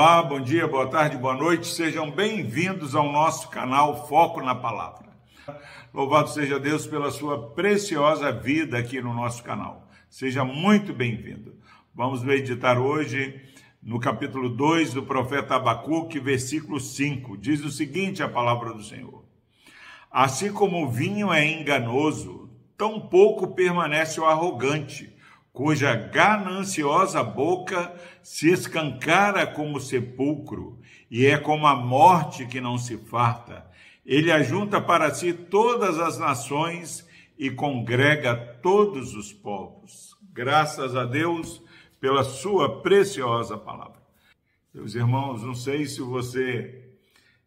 [0.00, 5.10] Olá, bom dia, boa tarde, boa noite, sejam bem-vindos ao nosso canal Foco na Palavra.
[5.92, 9.90] Louvado seja Deus pela sua preciosa vida aqui no nosso canal.
[10.08, 11.54] Seja muito bem-vindo.
[11.94, 13.42] Vamos meditar hoje
[13.82, 17.36] no capítulo 2 do profeta Abacuque, versículo 5.
[17.36, 19.22] Diz o seguinte a palavra do Senhor:
[20.10, 25.14] Assim como o vinho é enganoso, tão pouco permanece o arrogante
[25.52, 30.78] cuja gananciosa boca se escancara como sepulcro,
[31.10, 33.68] e é como a morte que não se farta.
[34.06, 37.06] Ele ajunta para si todas as nações
[37.38, 40.16] e congrega todos os povos.
[40.32, 41.62] Graças a Deus
[42.00, 44.00] pela sua preciosa palavra.
[44.72, 46.90] Meus irmãos, não sei se você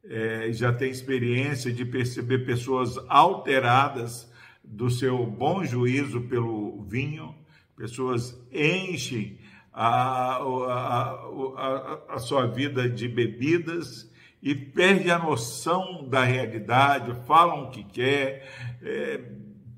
[0.04, 4.32] é, já tem experiência de perceber pessoas alteradas
[4.64, 7.34] do seu bom juízo pelo vinho,
[7.76, 9.38] pessoas enchem
[9.74, 11.12] a, a,
[11.58, 17.84] a, a, sua vida de bebidas e perde a noção da realidade, falam o que
[17.84, 18.48] quer,
[18.82, 19.22] é,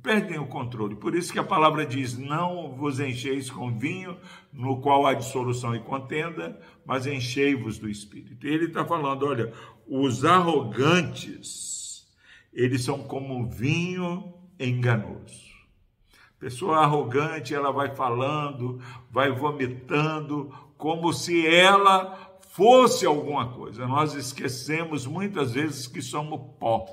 [0.03, 0.95] perdem o controle.
[0.95, 4.17] Por isso que a palavra diz: não vos encheis com vinho,
[4.51, 8.45] no qual há dissolução e contenda, mas enchei-vos do Espírito.
[8.45, 9.53] E ele está falando: olha,
[9.87, 12.05] os arrogantes,
[12.53, 15.54] eles são como vinho enganoso.
[16.45, 18.79] Pessoa arrogante, ela vai falando,
[19.09, 23.87] vai vomitando, como se ela fosse alguma coisa.
[23.87, 26.85] Nós esquecemos muitas vezes que somos pó.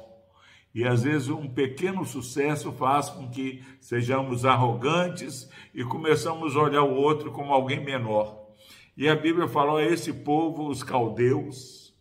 [0.75, 6.85] E às vezes um pequeno sucesso faz com que sejamos arrogantes e começamos a olhar
[6.85, 8.55] o outro como alguém menor.
[8.97, 11.95] E a Bíblia falou a esse povo, os caldeus,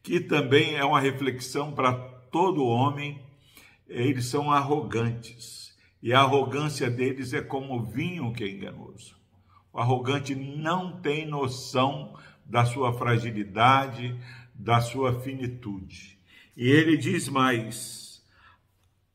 [0.00, 1.92] que também é uma reflexão para
[2.30, 3.20] todo homem,
[3.88, 5.71] eles são arrogantes.
[6.02, 9.16] E a arrogância deles é como vinho que é enganoso.
[9.72, 14.18] O arrogante não tem noção da sua fragilidade,
[14.54, 16.18] da sua finitude.
[16.56, 18.22] E ele diz mais: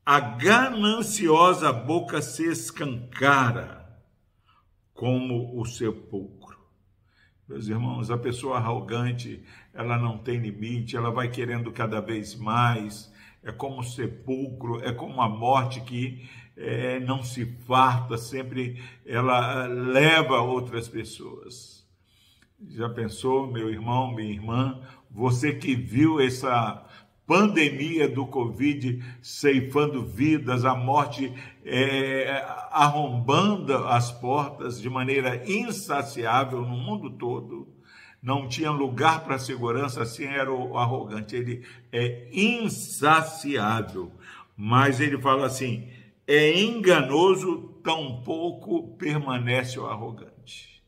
[0.06, 3.86] a gananciosa boca se escancara
[4.94, 6.58] como o sepulcro.
[7.48, 13.14] Meus irmãos, a pessoa arrogante, ela não tem limite, ela vai querendo cada vez mais,
[13.44, 19.66] é como o sepulcro, é como a morte que é, não se farta, sempre ela
[19.66, 21.86] eh, leva outras pessoas.
[22.70, 24.82] Já pensou, meu irmão, minha irmã,
[25.12, 26.84] você que viu essa
[27.28, 31.32] pandemia do Covid ceifando vidas, a morte
[31.64, 37.68] é, arrombando as portas de maneira insaciável no mundo todo,
[38.24, 41.36] não tinha lugar para segurança, assim era o arrogante.
[41.36, 44.12] Ele é insaciável.
[44.56, 45.88] Mas ele fala assim:
[46.28, 50.84] é enganoso, tampouco permanece o arrogante.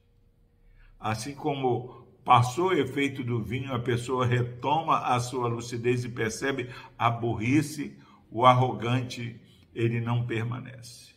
[1.00, 6.70] Assim como passou o efeito do vinho, a pessoa retoma a sua lucidez e percebe
[6.98, 7.98] a burrice,
[8.30, 9.42] o arrogante,
[9.74, 11.14] ele não permanece.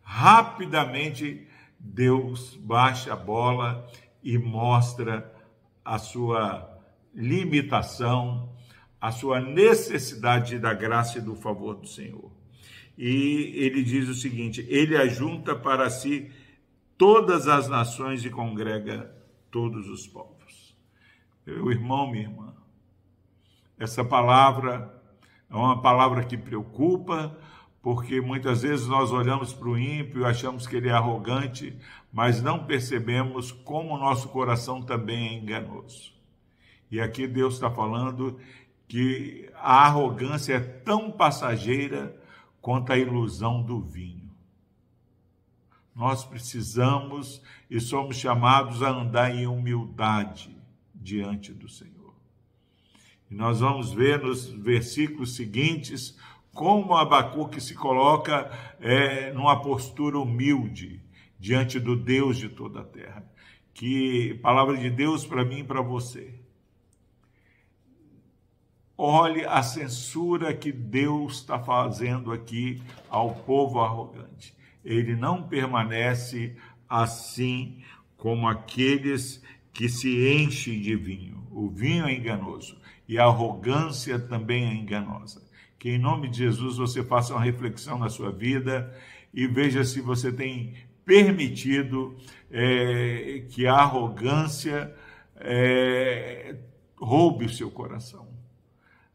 [0.00, 1.46] Rapidamente,
[1.78, 3.86] Deus baixa a bola
[4.22, 5.30] e mostra
[5.84, 6.80] a sua
[7.14, 8.50] limitação,
[8.98, 12.41] a sua necessidade da graça e do favor do Senhor
[13.04, 16.30] e ele diz o seguinte: ele ajunta para si
[16.96, 19.12] todas as nações e congrega
[19.50, 20.76] todos os povos.
[21.44, 22.54] Meu irmão, minha irmã,
[23.76, 25.02] essa palavra
[25.50, 27.36] é uma palavra que preocupa,
[27.82, 31.76] porque muitas vezes nós olhamos para o ímpio achamos que ele é arrogante,
[32.12, 36.14] mas não percebemos como o nosso coração também é enganoso.
[36.88, 38.38] E aqui Deus está falando
[38.86, 42.21] que a arrogância é tão passageira
[42.62, 44.30] quanto à ilusão do vinho.
[45.94, 50.56] Nós precisamos e somos chamados a andar em humildade
[50.94, 52.14] diante do Senhor.
[53.30, 56.16] E nós vamos ver nos versículos seguintes
[56.54, 58.50] como Abacuque se coloca
[58.80, 61.02] é, numa postura humilde
[61.38, 63.26] diante do Deus de toda a terra.
[63.74, 66.41] Que palavra de Deus para mim e para você
[69.04, 74.54] Olhe a censura que Deus está fazendo aqui ao povo arrogante.
[74.84, 76.54] Ele não permanece
[76.88, 77.82] assim
[78.16, 81.44] como aqueles que se enchem de vinho.
[81.50, 85.42] O vinho é enganoso e a arrogância também é enganosa.
[85.80, 88.96] Que em nome de Jesus você faça uma reflexão na sua vida
[89.34, 92.16] e veja se você tem permitido
[92.48, 94.94] é, que a arrogância
[95.34, 96.54] é,
[96.96, 98.31] roube o seu coração.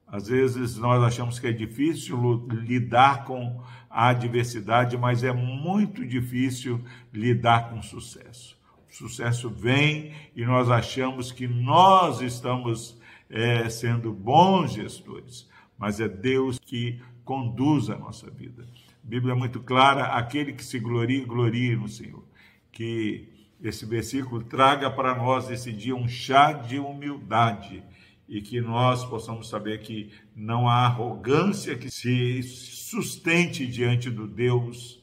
[0.07, 6.81] Às vezes nós achamos que é difícil lidar com a adversidade, mas é muito difícil
[7.13, 8.57] lidar com sucesso.
[8.89, 12.97] O sucesso vem e nós achamos que nós estamos
[13.29, 18.63] é, sendo bons gestores, mas é Deus que conduz a nossa vida.
[18.63, 22.23] A Bíblia é muito clara: aquele que se gloria, glorie no Senhor.
[22.71, 23.27] Que
[23.61, 27.83] esse versículo traga para nós esse dia um chá de humildade
[28.27, 35.01] e que nós possamos saber que não há arrogância que se sustente diante do Deus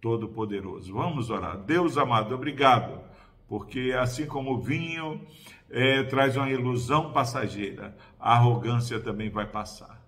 [0.00, 0.92] Todo-Poderoso.
[0.92, 1.56] Vamos orar.
[1.58, 3.00] Deus amado, obrigado,
[3.48, 5.20] porque assim como o vinho
[5.70, 10.02] é, traz uma ilusão passageira, a arrogância também vai passar.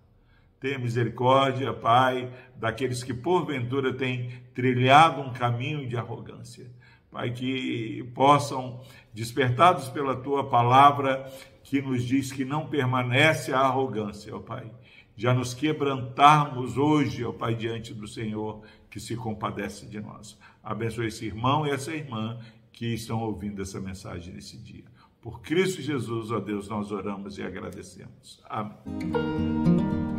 [0.58, 6.70] Tenha misericórdia, Pai, daqueles que porventura têm trilhado um caminho de arrogância.
[7.10, 8.80] Pai, que possam,
[9.14, 11.30] despertados pela tua palavra,
[11.66, 14.70] que nos diz que não permanece a arrogância, ó Pai.
[15.16, 20.38] Já nos quebrantarmos hoje, ó Pai, diante do Senhor, que se compadece de nós.
[20.62, 22.38] Abençoe esse irmão e essa irmã
[22.72, 24.84] que estão ouvindo essa mensagem nesse dia.
[25.20, 28.40] Por Cristo Jesus, ó Deus, nós oramos e agradecemos.
[28.48, 30.15] Amém.